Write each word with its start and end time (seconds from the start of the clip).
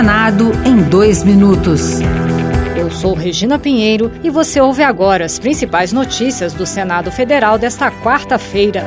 Senado 0.00 0.50
em 0.64 0.78
dois 0.78 1.22
minutos. 1.22 2.00
Eu 2.74 2.90
sou 2.90 3.12
Regina 3.12 3.58
Pinheiro 3.58 4.10
e 4.24 4.30
você 4.30 4.58
ouve 4.58 4.82
agora 4.82 5.26
as 5.26 5.38
principais 5.38 5.92
notícias 5.92 6.54
do 6.54 6.64
Senado 6.64 7.12
Federal 7.12 7.58
desta 7.58 7.90
quarta-feira. 7.90 8.82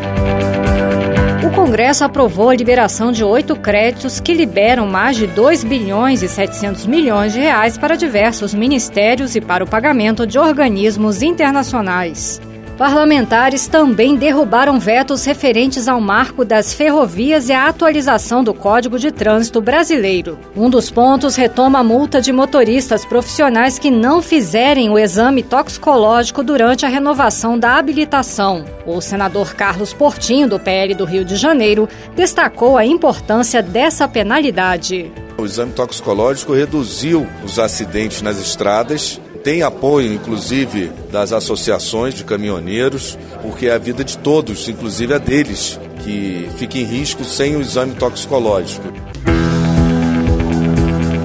O 1.46 1.52
Congresso 1.54 2.04
aprovou 2.04 2.50
a 2.50 2.56
liberação 2.56 3.12
de 3.12 3.24
oito 3.24 3.56
créditos 3.56 4.20
que 4.20 4.34
liberam 4.34 4.88
mais 4.88 5.16
de 5.16 5.28
2 5.28 5.64
bilhões 5.64 6.24
e 6.24 6.28
700 6.28 6.88
milhões 6.88 7.32
de 7.32 7.40
reais 7.40 7.78
para 7.78 7.96
diversos 7.96 8.56
ministérios 8.56 9.36
e 9.36 9.42
para 9.42 9.64
o 9.64 9.68
pagamento 9.68 10.26
de 10.26 10.40
organismos 10.40 11.22
internacionais. 11.22 12.42
Parlamentares 12.78 13.68
também 13.68 14.16
derrubaram 14.16 14.80
vetos 14.80 15.24
referentes 15.26 15.88
ao 15.88 16.02
marco 16.02 16.44
das 16.44 16.74
ferrovias 16.74 17.48
e 17.48 17.54
à 17.54 17.68
atualização 17.68 18.44
do 18.44 18.52
Código 18.52 18.98
de 18.98 19.12
Trânsito 19.12 19.62
Brasileiro. 19.62 20.40
Um 20.56 20.70
dos 20.72 20.90
pontos 20.90 21.36
retoma 21.36 21.80
a 21.80 21.84
multa 21.84 22.20
de 22.20 22.34
motoristas 22.34 23.06
profissionais 23.06 23.78
que 23.78 23.92
não 23.92 24.24
fizerem 24.24 24.90
o 24.90 24.98
exame 24.98 25.44
toxicológico 25.44 26.44
durante 26.44 26.84
a 26.84 26.90
renovação 26.90 27.60
da 27.60 27.78
habilitação. 27.78 28.66
O 28.88 29.00
senador 29.02 29.54
Carlos 29.54 29.94
Portinho, 29.94 30.50
do 30.50 30.60
PL 30.60 30.96
do 30.96 31.06
Rio 31.06 31.24
de 31.24 31.36
Janeiro, 31.36 31.88
destacou 32.16 32.76
a 32.76 32.86
importância 32.86 33.62
dessa 33.62 34.08
penalidade. 34.08 35.12
O 35.38 35.46
exame 35.46 35.74
toxicológico 35.74 36.54
reduziu 36.54 37.28
os 37.44 37.60
acidentes 37.60 38.22
nas 38.22 38.40
estradas 38.40 39.20
tem 39.44 39.62
apoio, 39.62 40.14
inclusive, 40.14 40.90
das 41.12 41.34
associações 41.34 42.14
de 42.14 42.24
caminhoneiros, 42.24 43.18
porque 43.42 43.68
é 43.68 43.74
a 43.74 43.78
vida 43.78 44.04
de 44.04 44.18
todos, 44.18 44.70
inclusive 44.70 45.14
a 45.14 45.18
deles, 45.18 45.78
que 46.04 46.50
fica 46.58 46.78
em 46.78 46.84
risco 46.84 47.26
sem 47.26 47.56
o 47.56 47.62
exame 47.62 47.94
toxicológico. 47.96 48.88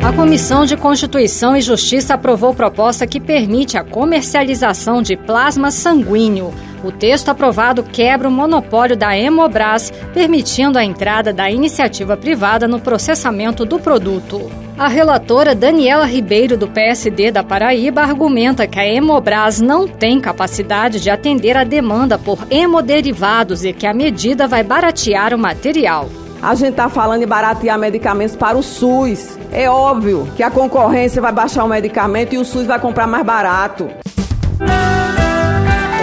A 0.02 0.12
Comissão 0.12 0.64
de 0.64 0.76
Constituição 0.76 1.56
e 1.56 1.60
Justiça 1.60 2.14
aprovou 2.14 2.54
proposta 2.54 3.06
que 3.06 3.20
permite 3.20 3.76
a 3.76 3.84
comercialização 3.84 5.00
de 5.00 5.16
plasma 5.16 5.70
sanguíneo. 5.70 6.52
O 6.82 6.90
texto 6.90 7.28
aprovado 7.28 7.82
quebra 7.82 8.28
o 8.28 8.32
monopólio 8.32 8.96
da 8.96 9.16
Hemobras, 9.16 9.92
permitindo 10.14 10.78
a 10.78 10.84
entrada 10.84 11.32
da 11.32 11.50
iniciativa 11.50 12.16
privada 12.16 12.66
no 12.66 12.80
processamento 12.80 13.64
do 13.64 13.78
produto. 13.78 14.67
A 14.78 14.86
relatora 14.86 15.56
Daniela 15.56 16.06
Ribeiro, 16.06 16.56
do 16.56 16.68
PSD 16.68 17.32
da 17.32 17.42
Paraíba, 17.42 18.00
argumenta 18.00 18.64
que 18.64 18.78
a 18.78 18.86
Hemobras 18.86 19.60
não 19.60 19.88
tem 19.88 20.20
capacidade 20.20 21.00
de 21.00 21.10
atender 21.10 21.56
a 21.56 21.64
demanda 21.64 22.16
por 22.16 22.38
hemoderivados 22.48 23.64
e 23.64 23.72
que 23.72 23.88
a 23.88 23.92
medida 23.92 24.46
vai 24.46 24.62
baratear 24.62 25.34
o 25.34 25.38
material. 25.38 26.08
A 26.40 26.54
gente 26.54 26.70
está 26.70 26.88
falando 26.88 27.24
em 27.24 27.26
baratear 27.26 27.76
medicamentos 27.76 28.36
para 28.36 28.56
o 28.56 28.62
SUS. 28.62 29.36
É 29.50 29.68
óbvio 29.68 30.28
que 30.36 30.44
a 30.44 30.50
concorrência 30.50 31.20
vai 31.20 31.32
baixar 31.32 31.64
o 31.64 31.68
medicamento 31.68 32.34
e 32.34 32.38
o 32.38 32.44
SUS 32.44 32.64
vai 32.64 32.78
comprar 32.78 33.08
mais 33.08 33.26
barato. 33.26 33.90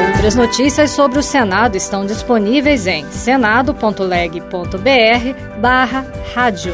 Outras 0.09 0.35
notícias 0.35 0.91
sobre 0.91 1.19
o 1.19 1.23
Senado 1.23 1.77
estão 1.77 2.05
disponíveis 2.05 2.87
em 2.87 3.09
senado.leg.br 3.09 4.49
barra 5.61 6.05
rádio. 6.35 6.73